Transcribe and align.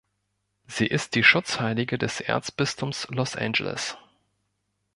Sie 0.65 0.87
ist 0.87 1.13
die 1.13 1.23
Schutzheilige 1.23 1.99
des 1.99 2.21
Erzbistums 2.21 3.07
Los 3.11 3.35
Angeles. 3.35 3.99